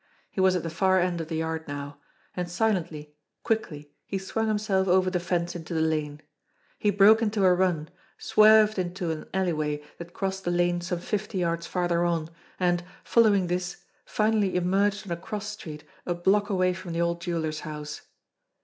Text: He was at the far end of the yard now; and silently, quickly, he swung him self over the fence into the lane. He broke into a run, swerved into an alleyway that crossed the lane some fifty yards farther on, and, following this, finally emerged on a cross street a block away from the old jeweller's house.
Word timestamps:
He 0.31 0.41
was 0.41 0.55
at 0.55 0.63
the 0.63 0.69
far 0.71 0.99
end 0.99 1.21
of 1.21 1.27
the 1.27 1.35
yard 1.35 1.67
now; 1.67 1.99
and 2.35 2.49
silently, 2.49 3.13
quickly, 3.43 3.91
he 4.07 4.17
swung 4.17 4.49
him 4.49 4.57
self 4.57 4.87
over 4.87 5.11
the 5.11 5.19
fence 5.19 5.55
into 5.55 5.75
the 5.75 5.79
lane. 5.79 6.23
He 6.79 6.89
broke 6.89 7.21
into 7.21 7.45
a 7.45 7.53
run, 7.53 7.87
swerved 8.17 8.79
into 8.79 9.11
an 9.11 9.27
alleyway 9.31 9.83
that 9.99 10.13
crossed 10.13 10.43
the 10.43 10.49
lane 10.49 10.81
some 10.81 11.01
fifty 11.01 11.37
yards 11.37 11.67
farther 11.67 12.03
on, 12.03 12.31
and, 12.59 12.81
following 13.03 13.45
this, 13.45 13.83
finally 14.03 14.55
emerged 14.55 15.05
on 15.05 15.15
a 15.15 15.21
cross 15.21 15.49
street 15.49 15.83
a 16.07 16.15
block 16.15 16.49
away 16.49 16.73
from 16.73 16.93
the 16.93 17.01
old 17.01 17.21
jeweller's 17.21 17.59
house. 17.59 18.01